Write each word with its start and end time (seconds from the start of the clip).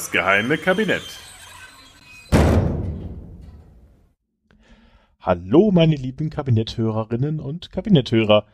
Das 0.00 0.10
geheime 0.10 0.56
Kabinett. 0.56 1.02
Hallo, 5.20 5.70
meine 5.72 5.94
lieben 5.94 6.30
Kabinetthörerinnen 6.30 7.38
und 7.38 7.70
Kabinetthörer. 7.70 8.46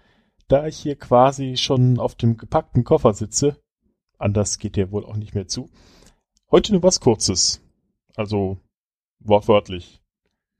Da 0.48 0.66
ich 0.66 0.76
hier 0.76 0.96
quasi 0.96 1.56
schon 1.56 2.00
auf 2.00 2.16
dem 2.16 2.36
gepackten 2.36 2.82
Koffer 2.82 3.14
sitze, 3.14 3.62
anders 4.18 4.58
geht 4.58 4.74
der 4.74 4.90
wohl 4.90 5.04
auch 5.04 5.14
nicht 5.14 5.36
mehr 5.36 5.46
zu, 5.46 5.70
heute 6.50 6.72
nur 6.72 6.82
was 6.82 6.98
Kurzes. 6.98 7.62
Also 8.16 8.58
wortwörtlich. 9.20 10.02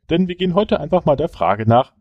Denn 0.09 0.29
wir 0.29 0.37
gehen 0.37 0.55
heute 0.55 0.79
einfach 0.79 1.05
mal 1.05 1.16
der 1.16 1.29
Frage 1.29 1.69
nach, 1.69 1.95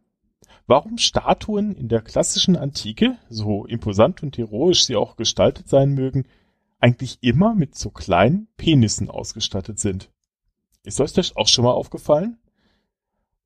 warum 0.67 0.99
Statuen 0.99 1.73
in 1.73 1.87
der 1.87 2.01
klassischen 2.01 2.55
Antike, 2.55 3.17
so 3.29 3.65
imposant 3.65 4.21
und 4.21 4.37
heroisch 4.37 4.85
sie 4.85 4.95
auch 4.95 5.15
gestaltet 5.15 5.69
sein 5.69 5.95
mögen, 5.95 6.27
eigentlich 6.79 7.19
immer 7.21 7.55
mit 7.55 7.75
so 7.75 7.89
kleinen 7.89 8.47
Penissen 8.57 9.09
ausgestattet 9.09 9.79
sind. 9.79 10.11
Ist 10.83 11.01
euch 11.01 11.13
das 11.13 11.35
auch 11.35 11.47
schon 11.47 11.65
mal 11.65 11.71
aufgefallen? 11.71 12.37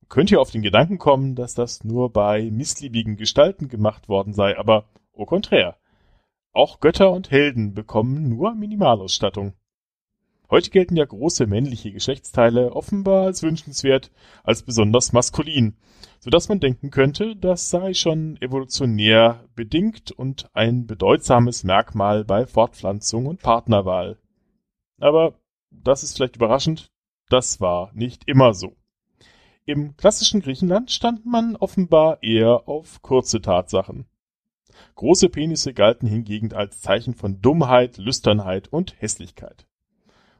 Könnt 0.08 0.30
ihr 0.30 0.40
auf 0.40 0.50
den 0.50 0.62
Gedanken 0.62 0.98
kommen, 0.98 1.36
dass 1.36 1.54
das 1.54 1.84
nur 1.84 2.12
bei 2.12 2.50
missliebigen 2.50 3.16
Gestalten 3.16 3.68
gemacht 3.68 4.08
worden 4.08 4.34
sei, 4.34 4.58
aber 4.58 4.86
au 5.14 5.24
contraire. 5.24 5.76
Auch 6.52 6.80
Götter 6.80 7.12
und 7.12 7.30
Helden 7.30 7.74
bekommen 7.74 8.28
nur 8.28 8.54
Minimalausstattung. 8.54 9.54
Heute 10.50 10.70
gelten 10.70 10.96
ja 10.96 11.04
große 11.04 11.46
männliche 11.46 11.92
Geschlechtsteile 11.92 12.72
offenbar 12.72 13.26
als 13.26 13.44
wünschenswert, 13.44 14.10
als 14.42 14.64
besonders 14.64 15.12
maskulin, 15.12 15.76
so 16.18 16.28
dass 16.28 16.48
man 16.48 16.58
denken 16.58 16.90
könnte, 16.90 17.36
das 17.36 17.70
sei 17.70 17.94
schon 17.94 18.36
evolutionär 18.42 19.44
bedingt 19.54 20.10
und 20.10 20.50
ein 20.52 20.88
bedeutsames 20.88 21.62
Merkmal 21.62 22.24
bei 22.24 22.46
Fortpflanzung 22.46 23.26
und 23.26 23.40
Partnerwahl. 23.40 24.18
Aber 24.98 25.38
das 25.70 26.02
ist 26.02 26.16
vielleicht 26.16 26.34
überraschend, 26.34 26.90
das 27.28 27.60
war 27.60 27.92
nicht 27.94 28.26
immer 28.26 28.52
so. 28.52 28.74
Im 29.66 29.96
klassischen 29.96 30.40
Griechenland 30.40 30.90
stand 30.90 31.26
man 31.26 31.54
offenbar 31.54 32.24
eher 32.24 32.68
auf 32.68 33.02
kurze 33.02 33.40
Tatsachen. 33.40 34.06
Große 34.96 35.28
Penisse 35.28 35.74
galten 35.74 36.08
hingegen 36.08 36.52
als 36.52 36.80
Zeichen 36.80 37.14
von 37.14 37.40
Dummheit, 37.40 37.98
Lüsternheit 37.98 38.66
und 38.66 39.00
Hässlichkeit. 39.00 39.69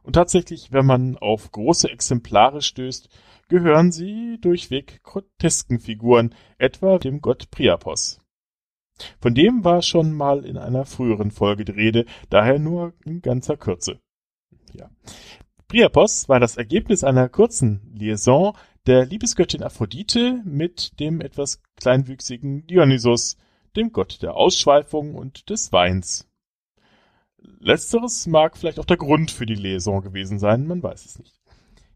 Und 0.02 0.14
tatsächlich, 0.14 0.72
wenn 0.72 0.86
man 0.86 1.18
auf 1.18 1.52
große 1.52 1.90
Exemplare 1.90 2.62
stößt, 2.62 3.08
gehören 3.48 3.92
sie 3.92 4.38
durchweg 4.40 5.02
grotesken 5.02 5.80
Figuren, 5.80 6.34
etwa 6.58 6.98
dem 6.98 7.20
Gott 7.20 7.50
Priapos. 7.50 8.20
Von 9.20 9.34
dem 9.34 9.64
war 9.64 9.82
schon 9.82 10.12
mal 10.12 10.44
in 10.44 10.56
einer 10.56 10.84
früheren 10.84 11.30
Folge 11.30 11.64
die 11.64 11.72
Rede, 11.72 12.06
daher 12.28 12.58
nur 12.58 12.94
in 13.04 13.22
ganzer 13.22 13.56
Kürze. 13.56 13.98
Ja. 14.72 14.90
Priapos 15.68 16.28
war 16.28 16.40
das 16.40 16.56
Ergebnis 16.56 17.04
einer 17.04 17.28
kurzen 17.28 17.92
Liaison 17.94 18.56
der 18.86 19.04
Liebesgöttin 19.06 19.62
Aphrodite 19.62 20.42
mit 20.44 20.98
dem 21.00 21.20
etwas 21.20 21.62
kleinwüchsigen 21.76 22.66
Dionysos, 22.66 23.36
dem 23.76 23.92
Gott 23.92 24.22
der 24.22 24.34
Ausschweifung 24.34 25.14
und 25.14 25.48
des 25.50 25.72
Weins. 25.72 26.29
Letzteres 27.58 28.26
mag 28.26 28.56
vielleicht 28.56 28.78
auch 28.78 28.84
der 28.84 28.96
Grund 28.96 29.30
für 29.30 29.46
die 29.46 29.54
Liaison 29.54 30.02
gewesen 30.02 30.38
sein, 30.38 30.66
man 30.66 30.82
weiß 30.82 31.04
es 31.04 31.18
nicht. 31.18 31.40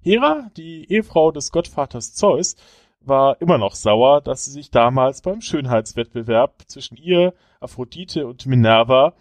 Hera, 0.01 0.51
die 0.57 0.91
Ehefrau 0.91 1.33
des 1.33 1.51
Gottvaters 1.51 2.15
Zeus, 2.15 2.57
war 3.01 3.41
immer 3.41 3.59
noch 3.59 3.75
sauer, 3.75 4.21
dass 4.21 4.45
sie 4.45 4.51
sich 4.51 4.71
damals 4.71 5.23
beim 5.23 5.41
Schönheitswettbewerb 5.41 6.63
zwischen 6.67 6.97
ihr, 6.97 7.35
Aphrodite 7.61 8.27
und 8.27 8.47
Minerva 8.47 9.15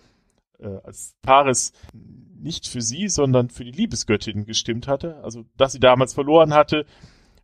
äh, 0.60 0.80
als 0.84 1.16
Paris 1.22 1.74
nicht 1.94 2.68
für 2.68 2.82
sie, 2.82 3.08
sondern 3.08 3.50
für 3.50 3.64
die 3.64 3.72
Liebesgöttin 3.72 4.46
gestimmt 4.46 4.88
hatte, 4.88 5.18
also 5.24 5.46
dass 5.58 5.74
sie 5.74 5.80
damals 5.80 6.14
verloren 6.14 6.54
hatte 6.54 6.86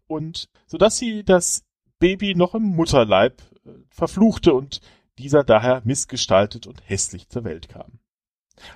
und 0.07 0.49
so 0.67 0.77
dass 0.77 0.97
sie 0.97 1.23
das 1.23 1.63
Baby 1.99 2.35
noch 2.35 2.55
im 2.55 2.63
Mutterleib 2.63 3.41
äh, 3.65 3.71
verfluchte 3.89 4.53
und 4.53 4.81
dieser 5.17 5.43
daher 5.43 5.81
missgestaltet 5.83 6.67
und 6.67 6.81
hässlich 6.87 7.27
zur 7.29 7.43
Welt 7.43 7.67
kam. 7.69 7.99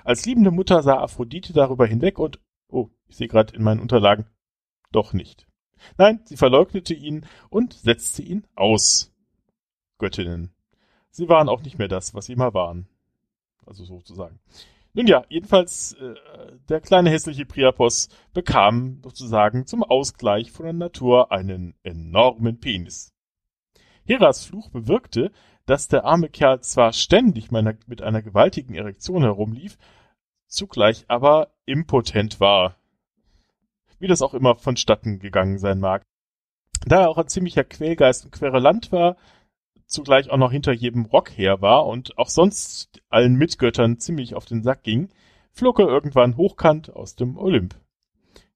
Als 0.04 0.26
liebende 0.26 0.50
Mutter 0.50 0.82
sah 0.82 0.98
Aphrodite 0.98 1.52
darüber 1.52 1.86
hinweg 1.86 2.18
und, 2.18 2.40
oh, 2.68 2.90
ich 3.06 3.16
sehe 3.16 3.28
gerade 3.28 3.54
in 3.54 3.62
meinen 3.62 3.80
Unterlagen, 3.80 4.26
doch 4.92 5.12
nicht. 5.12 5.46
Nein, 5.98 6.20
sie 6.24 6.36
verleugnete 6.36 6.94
ihn 6.94 7.26
und 7.50 7.74
setzte 7.74 8.22
ihn 8.22 8.46
aus. 8.54 9.12
Göttinnen. 9.98 10.54
Sie 11.10 11.28
waren 11.28 11.48
auch 11.48 11.62
nicht 11.62 11.78
mehr 11.78 11.88
das, 11.88 12.14
was 12.14 12.26
sie 12.26 12.36
mal 12.36 12.54
waren. 12.54 12.88
Also 13.66 13.84
sozusagen. 13.84 14.40
Nun 14.92 15.06
ja, 15.08 15.24
jedenfalls, 15.28 15.94
äh, 15.94 16.14
der 16.68 16.80
kleine 16.80 17.10
hässliche 17.10 17.44
Priapos 17.44 18.08
bekam 18.32 19.00
sozusagen 19.02 19.66
zum 19.66 19.82
Ausgleich 19.82 20.52
von 20.52 20.64
der 20.64 20.72
Natur 20.72 21.32
einen 21.32 21.74
enormen 21.82 22.60
Penis. 22.60 23.12
Heras 24.06 24.44
Fluch 24.44 24.68
bewirkte, 24.70 25.32
dass 25.66 25.88
der 25.88 26.04
arme 26.04 26.28
Kerl 26.28 26.60
zwar 26.60 26.92
ständig 26.92 27.50
mit 27.50 28.02
einer 28.02 28.22
gewaltigen 28.22 28.74
Erektion 28.74 29.22
herumlief, 29.22 29.78
zugleich 30.46 31.04
aber 31.08 31.54
impotent 31.64 32.40
war. 32.40 32.76
Wie 33.98 34.06
das 34.06 34.22
auch 34.22 34.34
immer 34.34 34.56
vonstatten 34.56 35.18
gegangen 35.18 35.58
sein 35.58 35.80
mag. 35.80 36.02
Da 36.86 37.02
er 37.02 37.08
auch 37.08 37.18
ein 37.18 37.28
ziemlicher 37.28 37.64
Quälgeist 37.64 38.24
und 38.24 38.32
Querulant 38.32 38.92
war, 38.92 39.16
zugleich 39.86 40.30
auch 40.30 40.36
noch 40.36 40.52
hinter 40.52 40.72
jedem 40.72 41.06
Rock 41.06 41.30
her 41.36 41.62
war 41.62 41.86
und 41.86 42.18
auch 42.18 42.28
sonst 42.28 43.00
allen 43.08 43.36
Mitgöttern 43.36 43.98
ziemlich 43.98 44.34
auf 44.34 44.44
den 44.44 44.62
Sack 44.62 44.82
ging, 44.82 45.08
flog 45.50 45.78
er 45.78 45.86
irgendwann 45.86 46.36
hochkant 46.36 46.94
aus 46.94 47.14
dem 47.14 47.38
Olymp. 47.38 47.74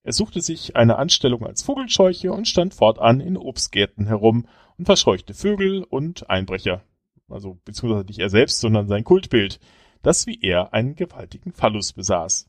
Er 0.02 0.12
suchte 0.12 0.40
sich 0.40 0.76
eine 0.76 0.96
Anstellung 0.96 1.46
als 1.46 1.62
Vogelscheuche 1.62 2.32
und 2.32 2.48
stand 2.48 2.74
fortan 2.74 3.20
in 3.20 3.36
Obstgärten 3.36 4.06
herum 4.06 4.46
und 4.76 4.86
verscheuchte 4.86 5.34
Vögel 5.34 5.84
und 5.84 6.28
Einbrecher 6.28 6.82
also 7.28 7.58
beziehungsweise 7.64 8.06
nicht 8.06 8.18
er 8.18 8.30
selbst, 8.30 8.60
sondern 8.60 8.88
sein 8.88 9.04
Kultbild, 9.04 9.60
das 10.02 10.26
wie 10.26 10.38
er 10.40 10.72
einen 10.72 10.94
gewaltigen 10.94 11.52
Phallus 11.52 11.92
besaß. 11.92 12.48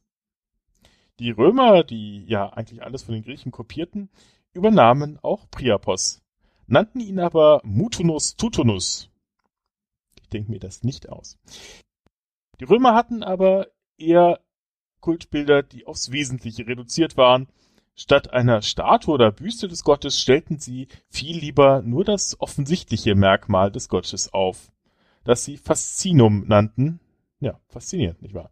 Die 1.20 1.32
Römer, 1.32 1.84
die 1.84 2.24
ja 2.26 2.50
eigentlich 2.50 2.82
alles 2.82 3.04
von 3.04 3.14
den 3.14 3.24
Griechen 3.24 3.52
kopierten, 3.52 4.10
übernahmen 4.54 5.20
auch 5.22 5.50
Priapos, 5.52 6.22
nannten 6.68 7.00
ihn 7.02 7.20
aber 7.20 7.62
Mutunus 7.64 8.36
Tutunus. 8.36 9.10
Ich 10.22 10.30
denke 10.30 10.52
mir 10.52 10.60
das 10.60 10.84
nicht 10.84 11.10
aus. 11.10 11.38
Die 12.60 12.66
Römer 12.66 12.94
hatten 12.94 13.24
aber 13.24 13.68
eher 13.98 14.40
Kultbilder, 15.02 15.64
die 15.64 15.88
aufs 15.88 16.12
Wesentliche 16.12 16.68
reduziert 16.68 17.18
waren 17.18 17.48
Statt 18.00 18.32
einer 18.32 18.62
Statue 18.62 19.14
oder 19.14 19.30
Büste 19.30 19.68
des 19.68 19.84
Gottes 19.84 20.22
stellten 20.22 20.58
sie 20.58 20.88
viel 21.10 21.38
lieber 21.38 21.82
nur 21.82 22.06
das 22.06 22.40
offensichtliche 22.40 23.14
Merkmal 23.14 23.74
des 23.74 23.90
Gottes 23.90 24.34
auf, 24.34 24.72
das 25.26 25.44
sie 25.44 25.58
Faszinum 25.58 26.48
nannten. 26.48 27.02
Ja, 27.42 27.60
faszinierend, 27.68 28.22
nicht 28.22 28.34
wahr? 28.34 28.52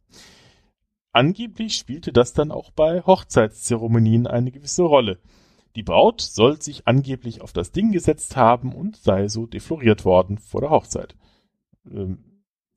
Angeblich 1.13 1.75
spielte 1.75 2.12
das 2.12 2.34
dann 2.34 2.52
auch 2.52 2.72
bei 2.72 3.02
Hochzeitszeremonien 3.03 4.28
eine 4.28 4.52
gewisse 4.52 4.84
Rolle. 4.84 5.17
Die 5.78 5.84
Braut 5.84 6.20
soll 6.20 6.61
sich 6.61 6.85
angeblich 6.85 7.40
auf 7.40 7.53
das 7.53 7.72
Ding 7.72 7.94
gesetzt 7.94 8.35
haben 8.35 8.76
und 8.76 8.97
sei 8.97 9.29
so 9.29 9.46
defloriert 9.46 10.03
worden 10.03 10.40
vor 10.40 10.59
der 10.59 10.72
Hochzeit. 10.72 11.16
Ähm, 11.90 12.27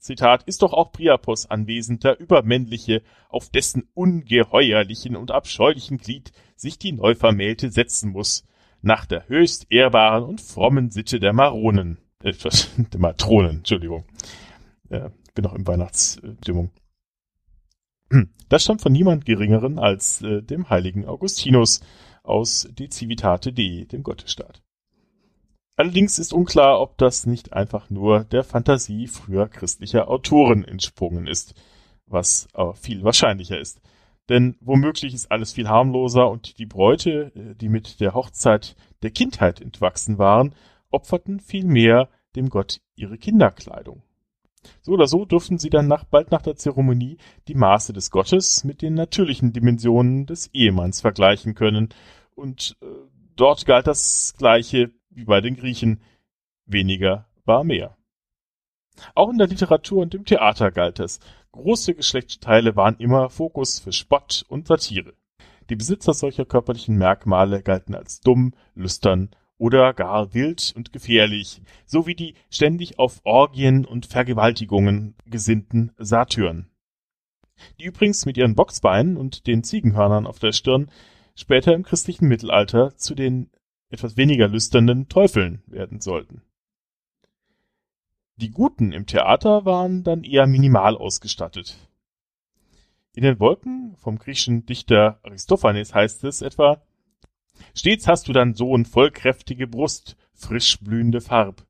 Zitat, 0.00 0.42
ist 0.44 0.62
doch 0.62 0.72
auch 0.72 0.92
Priapos 0.92 1.46
anwesend, 1.46 2.04
der 2.04 2.18
Übermännliche, 2.18 3.02
auf 3.28 3.50
dessen 3.50 3.88
ungeheuerlichen 3.94 5.14
und 5.14 5.30
abscheulichen 5.30 5.98
Glied 5.98 6.32
sich 6.56 6.78
die 6.78 6.92
Neuvermählte 6.92 7.70
setzen 7.70 8.10
muss, 8.10 8.44
nach 8.82 9.06
der 9.06 9.28
höchst 9.28 9.66
ehrbaren 9.70 10.24
und 10.24 10.40
frommen 10.40 10.90
Sitte 10.90 11.20
der 11.20 11.32
Maronen, 11.32 11.98
äh, 12.22 12.32
der 12.92 13.00
Matronen, 13.00 13.58
Entschuldigung. 13.58 14.04
Äh, 14.88 15.10
bin 15.34 15.44
noch 15.44 15.54
in 15.54 15.66
Weihnachtsstimmung. 15.66 16.70
Das 18.48 18.64
stammt 18.64 18.82
von 18.82 18.92
niemand 18.92 19.24
Geringeren 19.24 19.78
als 19.78 20.22
äh, 20.22 20.42
dem 20.42 20.68
heiligen 20.68 21.06
Augustinus 21.06 21.80
aus 22.24 22.68
De 22.72 22.90
Civitate 22.90 23.52
Dei, 23.52 23.86
dem 23.90 24.02
Gottesstaat. 24.02 24.62
Allerdings 25.80 26.18
ist 26.18 26.34
unklar, 26.34 26.78
ob 26.78 26.98
das 26.98 27.24
nicht 27.24 27.54
einfach 27.54 27.88
nur 27.88 28.24
der 28.24 28.44
Fantasie 28.44 29.06
früher 29.06 29.48
christlicher 29.48 30.10
Autoren 30.10 30.62
entsprungen 30.62 31.26
ist, 31.26 31.54
was 32.04 32.48
aber 32.52 32.74
viel 32.74 33.02
wahrscheinlicher 33.02 33.58
ist. 33.58 33.80
Denn 34.28 34.58
womöglich 34.60 35.14
ist 35.14 35.32
alles 35.32 35.54
viel 35.54 35.70
harmloser 35.70 36.30
und 36.30 36.58
die 36.58 36.66
Bräute, 36.66 37.32
äh, 37.34 37.54
die 37.54 37.70
mit 37.70 37.98
der 37.98 38.12
Hochzeit 38.12 38.76
der 39.00 39.10
Kindheit 39.10 39.62
entwachsen 39.62 40.18
waren, 40.18 40.54
opferten 40.90 41.40
vielmehr 41.40 42.10
dem 42.36 42.50
Gott 42.50 42.82
ihre 42.94 43.16
Kinderkleidung. 43.16 44.02
So 44.82 44.92
oder 44.92 45.06
so 45.06 45.24
durften 45.24 45.56
sie 45.56 45.70
dann 45.70 45.88
nach, 45.88 46.04
bald 46.04 46.30
nach 46.30 46.42
der 46.42 46.56
Zeremonie 46.56 47.16
die 47.48 47.54
Maße 47.54 47.94
des 47.94 48.10
Gottes 48.10 48.64
mit 48.64 48.82
den 48.82 48.92
natürlichen 48.92 49.54
Dimensionen 49.54 50.26
des 50.26 50.48
Ehemanns 50.52 51.00
vergleichen 51.00 51.54
können 51.54 51.88
und 52.34 52.76
äh, 52.82 52.86
dort 53.34 53.64
galt 53.64 53.86
das 53.86 54.34
Gleiche 54.36 54.90
wie 55.10 55.24
bei 55.24 55.40
den 55.40 55.56
Griechen, 55.56 56.00
weniger 56.66 57.26
war 57.44 57.64
mehr. 57.64 57.96
Auch 59.14 59.30
in 59.30 59.38
der 59.38 59.46
Literatur 59.46 60.02
und 60.02 60.14
im 60.14 60.24
Theater 60.24 60.70
galt 60.70 61.00
es. 61.00 61.20
Große 61.52 61.94
Geschlechtsteile 61.94 62.76
waren 62.76 62.96
immer 62.98 63.30
Fokus 63.30 63.78
für 63.80 63.92
Spott 63.92 64.44
und 64.48 64.66
Satire. 64.66 65.14
Die 65.68 65.76
Besitzer 65.76 66.14
solcher 66.14 66.44
körperlichen 66.44 66.96
Merkmale 66.96 67.62
galten 67.62 67.94
als 67.94 68.20
dumm, 68.20 68.54
lüstern 68.74 69.30
oder 69.56 69.92
gar 69.92 70.34
wild 70.34 70.72
und 70.74 70.92
gefährlich, 70.92 71.62
sowie 71.86 72.14
die 72.14 72.34
ständig 72.48 72.98
auf 72.98 73.20
Orgien 73.24 73.84
und 73.84 74.06
Vergewaltigungen 74.06 75.14
gesinnten 75.26 75.92
Satyren. 75.98 76.70
Die 77.78 77.84
übrigens 77.84 78.26
mit 78.26 78.36
ihren 78.36 78.54
Boxbeinen 78.54 79.16
und 79.16 79.46
den 79.46 79.62
Ziegenhörnern 79.62 80.26
auf 80.26 80.38
der 80.38 80.52
Stirn 80.52 80.90
später 81.34 81.74
im 81.74 81.82
christlichen 81.82 82.26
Mittelalter 82.26 82.96
zu 82.96 83.14
den 83.14 83.50
etwas 83.90 84.16
weniger 84.16 84.48
lüsternen 84.48 85.08
Teufeln 85.08 85.62
werden 85.66 86.00
sollten. 86.00 86.42
Die 88.36 88.50
Guten 88.50 88.92
im 88.92 89.06
Theater 89.06 89.64
waren 89.64 90.02
dann 90.02 90.24
eher 90.24 90.46
minimal 90.46 90.96
ausgestattet. 90.96 91.76
In 93.14 93.22
den 93.22 93.38
Wolken 93.40 93.96
vom 93.96 94.18
griechischen 94.18 94.64
Dichter 94.64 95.20
Aristophanes 95.22 95.94
heißt 95.94 96.24
es 96.24 96.40
etwa 96.40 96.80
Stets 97.74 98.06
hast 98.06 98.28
du 98.28 98.32
dann 98.32 98.54
Sohn 98.54 98.86
vollkräftige 98.86 99.66
Brust, 99.66 100.16
frisch 100.32 100.78
blühende 100.80 101.20
Farb, 101.20 101.66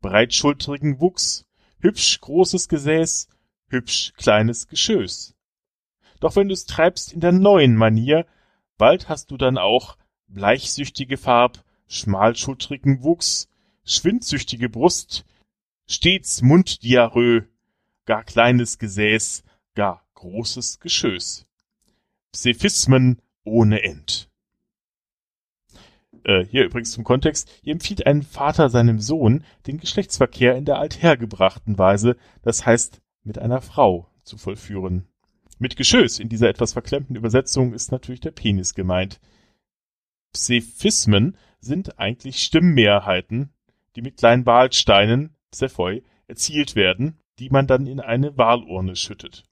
breitschultrigen 0.00 1.00
Wuchs, 1.00 1.46
hübsch 1.80 2.20
großes 2.20 2.68
Gesäß, 2.68 3.28
hübsch 3.68 4.12
kleines 4.16 4.68
Geschöß. 4.68 5.34
Doch 6.20 6.36
wenn 6.36 6.48
du's 6.48 6.66
treibst 6.66 7.12
in 7.12 7.20
der 7.20 7.32
neuen 7.32 7.74
Manier, 7.74 8.26
bald 8.78 9.08
hast 9.08 9.30
du 9.30 9.36
dann 9.36 9.58
auch 9.58 9.96
bleichsüchtige 10.32 11.16
Farb, 11.16 11.64
schmalschultrigen 11.86 13.02
Wuchs, 13.02 13.48
schwindsüchtige 13.84 14.68
Brust, 14.68 15.24
stets 15.86 16.42
Munddiarrhoe, 16.42 17.46
gar 18.06 18.24
kleines 18.24 18.78
Gesäß, 18.78 19.44
gar 19.74 20.04
großes 20.14 20.80
Geschöß. 20.80 21.46
Psephismen 22.32 23.20
ohne 23.44 23.82
End. 23.82 24.30
Äh, 26.24 26.44
hier 26.44 26.64
übrigens 26.64 26.92
zum 26.92 27.04
Kontext. 27.04 27.50
Hier 27.62 27.72
empfiehlt 27.72 28.06
ein 28.06 28.22
Vater 28.22 28.70
seinem 28.70 29.00
Sohn, 29.00 29.44
den 29.66 29.78
Geschlechtsverkehr 29.78 30.56
in 30.56 30.64
der 30.64 30.78
althergebrachten 30.78 31.78
Weise, 31.78 32.16
das 32.42 32.64
heißt 32.64 33.00
mit 33.24 33.38
einer 33.38 33.60
Frau, 33.60 34.08
zu 34.22 34.36
vollführen. 34.36 35.06
Mit 35.58 35.76
Geschöß 35.76 36.18
in 36.18 36.28
dieser 36.28 36.48
etwas 36.48 36.72
verklemmten 36.72 37.16
Übersetzung 37.16 37.72
ist 37.72 37.92
natürlich 37.92 38.20
der 38.20 38.30
Penis 38.30 38.74
gemeint. 38.74 39.20
Psephismen 40.32 41.36
sind 41.60 41.98
eigentlich 41.98 42.42
Stimmmehrheiten, 42.42 43.52
die 43.96 44.02
mit 44.02 44.16
kleinen 44.16 44.46
Wahlsteinen, 44.46 45.36
Psephoi, 45.50 46.02
erzielt 46.26 46.74
werden, 46.74 47.18
die 47.38 47.50
man 47.50 47.66
dann 47.66 47.86
in 47.86 48.00
eine 48.00 48.36
Wahlurne 48.36 48.96
schüttet. 48.96 49.44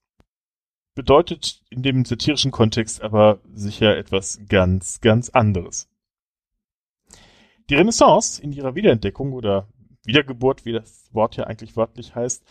Bedeutet 0.94 1.62
in 1.70 1.82
dem 1.82 2.04
satirischen 2.04 2.50
Kontext 2.50 3.02
aber 3.02 3.40
sicher 3.52 3.96
etwas 3.96 4.40
ganz, 4.48 5.00
ganz 5.00 5.30
anderes. 5.30 5.88
Die 7.68 7.74
Renaissance 7.74 8.42
in 8.42 8.52
ihrer 8.52 8.74
Wiederentdeckung 8.74 9.32
oder 9.32 9.68
Wiedergeburt, 10.04 10.64
wie 10.64 10.72
das 10.72 11.08
Wort 11.12 11.36
ja 11.36 11.44
eigentlich 11.44 11.76
wörtlich 11.76 12.14
heißt, 12.14 12.44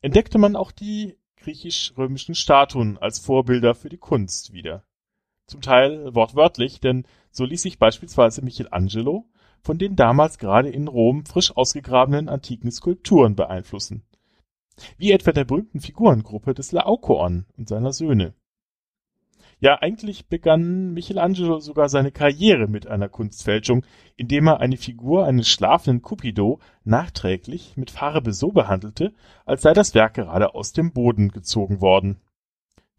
entdeckte 0.00 0.38
man 0.38 0.56
auch 0.56 0.72
die 0.72 1.18
griechisch-römischen 1.36 2.34
Statuen 2.34 2.96
als 2.98 3.18
Vorbilder 3.18 3.74
für 3.74 3.88
die 3.88 3.98
Kunst 3.98 4.52
wieder. 4.52 4.84
Zum 5.46 5.60
Teil 5.60 6.14
wortwörtlich, 6.14 6.80
denn 6.80 7.04
so 7.30 7.44
ließ 7.44 7.62
sich 7.62 7.78
beispielsweise 7.78 8.42
Michelangelo 8.42 9.26
von 9.62 9.78
den 9.78 9.96
damals 9.96 10.38
gerade 10.38 10.68
in 10.68 10.88
Rom 10.88 11.24
frisch 11.24 11.56
ausgegrabenen 11.56 12.28
antiken 12.28 12.70
Skulpturen 12.70 13.36
beeinflussen. 13.36 14.04
Wie 14.96 15.12
etwa 15.12 15.32
der 15.32 15.44
berühmten 15.44 15.80
Figurengruppe 15.80 16.54
des 16.54 16.72
Laokoon 16.72 17.46
und 17.56 17.68
seiner 17.68 17.92
Söhne. 17.92 18.34
Ja, 19.60 19.80
eigentlich 19.80 20.26
begann 20.26 20.92
Michelangelo 20.92 21.60
sogar 21.60 21.88
seine 21.88 22.10
Karriere 22.10 22.66
mit 22.66 22.88
einer 22.88 23.08
Kunstfälschung, 23.08 23.84
indem 24.16 24.48
er 24.48 24.58
eine 24.58 24.76
Figur 24.76 25.24
eines 25.24 25.48
schlafenden 25.48 26.02
Cupido 26.02 26.58
nachträglich 26.82 27.76
mit 27.76 27.92
Farbe 27.92 28.32
so 28.32 28.50
behandelte, 28.50 29.14
als 29.46 29.62
sei 29.62 29.72
das 29.72 29.94
Werk 29.94 30.14
gerade 30.14 30.56
aus 30.56 30.72
dem 30.72 30.92
Boden 30.92 31.28
gezogen 31.28 31.80
worden. 31.80 32.20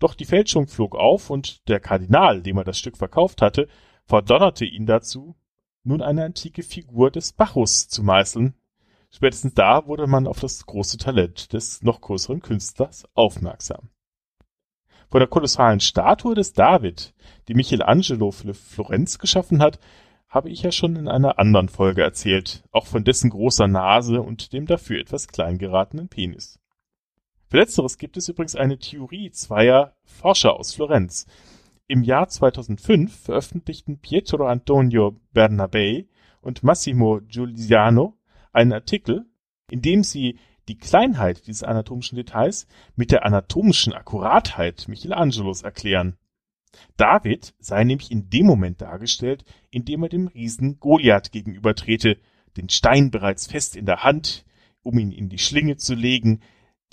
Doch 0.04 0.16
die 0.16 0.26
Fälschung 0.26 0.68
flog 0.68 0.96
auf 0.96 1.30
und 1.30 1.66
der 1.70 1.80
Kardinal, 1.80 2.42
dem 2.42 2.58
er 2.58 2.66
das 2.66 2.78
Stück 2.78 2.98
verkauft 2.98 3.42
hatte, 3.42 3.70
verdonnerte 4.04 4.66
ihn 4.66 4.86
dazu, 4.86 5.38
nun 5.86 6.02
eine 6.02 6.26
antike 6.26 6.62
Figur 6.62 7.10
des 7.10 7.32
Bacchus 7.32 7.88
zu 7.88 8.04
meißeln. 8.04 8.54
Spätestens 9.12 9.54
da 9.54 9.88
wurde 9.88 10.06
man 10.06 10.28
auf 10.28 10.42
das 10.42 10.66
große 10.66 10.98
Talent 10.98 11.54
des 11.54 11.84
noch 11.84 12.02
größeren 12.02 12.42
Künstlers 12.42 13.08
aufmerksam. 13.14 13.92
Von 15.10 15.22
der 15.22 15.30
kolossalen 15.30 15.80
Statue 15.80 16.36
des 16.36 16.52
David, 16.52 17.14
die 17.48 17.54
Michelangelo 17.54 18.32
für 18.32 18.54
Florenz 18.54 19.20
geschaffen 19.20 19.62
hat, 19.62 19.80
habe 20.28 20.50
ich 20.50 20.64
ja 20.64 20.74
schon 20.74 20.98
in 20.98 21.08
einer 21.08 21.40
anderen 21.40 21.70
Folge 21.70 22.04
erzählt, 22.04 22.66
auch 22.74 22.88
von 22.88 23.06
dessen 23.06 23.30
großer 23.30 23.70
Nase 23.70 24.22
und 24.22 24.52
dem 24.52 24.66
dafür 24.66 25.00
etwas 25.00 25.30
klein 25.30 25.58
geratenen 25.58 26.10
Penis. 26.10 26.60
Für 27.54 27.60
letzteres 27.60 28.00
gibt 28.00 28.18
es 28.18 28.28
übrigens 28.30 28.56
eine 28.56 28.80
Theorie 28.80 29.30
zweier 29.30 29.96
Forscher 30.06 30.56
aus 30.56 30.74
Florenz. 30.74 31.28
Im 31.86 32.02
Jahr 32.02 32.28
2005 32.28 33.26
veröffentlichten 33.26 34.00
Pietro 34.00 34.48
Antonio 34.48 35.20
Bernabei 35.34 36.08
und 36.42 36.64
Massimo 36.64 37.22
Giuliano 37.22 38.18
einen 38.54 38.74
Artikel, 38.74 39.28
in 39.70 39.84
dem 39.84 40.04
sie 40.04 40.40
die 40.68 40.80
Kleinheit 40.80 41.46
dieses 41.46 41.62
anatomischen 41.62 42.16
Details 42.16 42.66
mit 42.96 43.12
der 43.12 43.24
anatomischen 43.24 43.94
Akkuratheit 43.94 44.88
Michelangelos 44.88 45.62
erklären. 45.62 46.18
David 46.98 47.54
sei 47.60 47.84
nämlich 47.84 48.10
in 48.10 48.32
dem 48.32 48.48
Moment 48.48 48.82
dargestellt, 48.82 49.46
in 49.70 49.86
dem 49.86 50.02
er 50.02 50.10
dem 50.10 50.26
Riesen 50.26 50.80
Goliath 50.80 51.32
gegenübertrete, 51.32 52.18
den 52.58 52.70
Stein 52.70 53.12
bereits 53.12 53.46
fest 53.46 53.76
in 53.76 53.86
der 53.86 54.04
Hand, 54.04 54.44
um 54.82 54.98
ihn 54.98 55.12
in 55.12 55.30
die 55.30 55.38
Schlinge 55.38 55.78
zu 55.78 55.94
legen, 55.94 56.42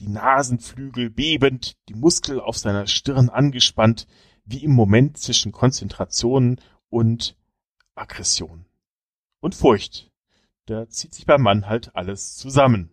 die 0.01 0.09
Nasenflügel 0.09 1.11
bebend, 1.11 1.77
die 1.89 1.95
Muskel 1.95 2.41
auf 2.41 2.57
seiner 2.57 2.87
Stirn 2.87 3.29
angespannt, 3.29 4.07
wie 4.45 4.65
im 4.65 4.73
Moment 4.73 5.19
zwischen 5.19 5.53
Konzentration 5.53 6.61
und 6.89 7.37
Aggression. 7.95 8.65
Und 9.41 9.55
Furcht. 9.55 10.11
Da 10.67 10.89
zieht 10.89 11.15
sich 11.15 11.27
beim 11.27 11.43
Mann 11.43 11.67
halt 11.67 11.95
alles 11.95 12.37
zusammen. 12.37 12.91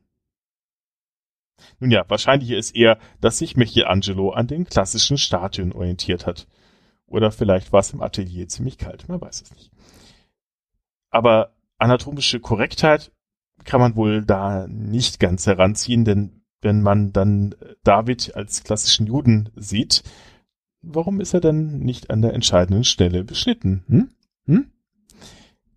Nun 1.79 1.91
ja, 1.91 2.05
wahrscheinlich 2.07 2.51
ist 2.51 2.75
eher, 2.75 2.99
dass 3.21 3.39
sich 3.39 3.57
Michelangelo 3.57 4.31
an 4.31 4.47
den 4.47 4.65
klassischen 4.65 5.17
Statuen 5.17 5.73
orientiert 5.73 6.25
hat. 6.25 6.47
Oder 7.07 7.31
vielleicht 7.31 7.71
war 7.71 7.79
es 7.79 7.93
im 7.93 8.01
Atelier 8.01 8.47
ziemlich 8.47 8.77
kalt, 8.77 9.07
man 9.07 9.21
weiß 9.21 9.41
es 9.41 9.51
nicht. 9.55 9.71
Aber 11.09 11.55
anatomische 11.77 12.39
Korrektheit 12.39 13.11
kann 13.63 13.79
man 13.79 13.95
wohl 13.95 14.23
da 14.23 14.67
nicht 14.67 15.19
ganz 15.19 15.47
heranziehen, 15.47 16.05
denn 16.05 16.43
wenn 16.61 16.81
man 16.81 17.13
dann 17.13 17.55
David 17.83 18.35
als 18.35 18.63
klassischen 18.63 19.07
Juden 19.07 19.49
sieht, 19.55 20.03
warum 20.81 21.21
ist 21.21 21.33
er 21.33 21.41
dann 21.41 21.79
nicht 21.79 22.09
an 22.09 22.21
der 22.21 22.33
entscheidenden 22.33 22.83
Stelle 22.83 23.23
beschnitten? 23.23 23.83
Hm? 23.87 24.09
Hm? 24.45 24.71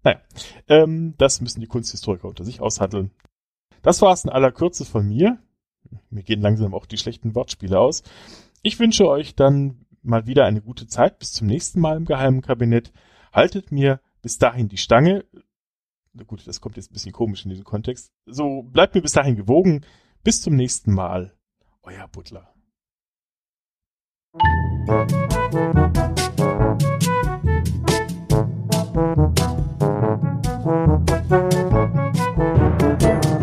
Naja, 0.03 0.21
ähm, 0.69 1.15
das 1.19 1.41
müssen 1.41 1.61
die 1.61 1.67
Kunsthistoriker 1.67 2.29
unter 2.29 2.45
sich 2.45 2.61
aushandeln. 2.61 3.11
Das 3.83 4.03
war 4.03 4.13
es 4.13 4.25
in 4.25 4.31
aller 4.31 4.53
Kürze 4.53 4.85
von 4.85 5.07
mir. 5.07 5.39
Mir 6.11 6.23
gehen 6.23 6.41
langsam 6.41 6.75
auch 6.75 6.87
die 6.87 6.99
schlechten 6.99 7.35
Wortspiele 7.35 7.79
aus. 7.79 8.03
Ich 8.63 8.79
wünsche 8.79 9.09
euch 9.09 9.35
dann 9.35 9.87
mal 10.03 10.27
wieder 10.27 10.45
eine 10.45 10.63
gute 10.63 10.87
Zeit. 10.87 11.19
Bis 11.19 11.33
zum 11.33 11.47
nächsten 11.47 11.81
Mal 11.81 11.97
im 11.97 12.05
Geheimen 12.05 12.43
Kabinett. 12.43 12.93
Haltet 13.33 13.73
mir 13.73 14.01
bis 14.23 14.39
dahin 14.39 14.69
die 14.69 14.77
Stange. 14.77 15.25
Na 16.13 16.25
gut, 16.25 16.47
das 16.47 16.61
kommt 16.61 16.77
jetzt 16.77 16.91
ein 16.91 16.95
bisschen 16.95 17.13
komisch 17.13 17.45
in 17.45 17.51
diesem 17.51 17.65
Kontext. 17.65 18.13
So, 18.27 18.63
bleibt 18.63 18.95
mir 18.95 19.03
bis 19.03 19.13
dahin 19.13 19.37
gewogen. 19.37 19.85
Bis 20.23 20.43
zum 20.43 20.57
nächsten 20.57 20.93
Mal. 20.93 21.35
Euer 21.83 22.07
Butler. 22.09 22.55
Thank 24.33 25.11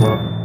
you. 0.01 0.36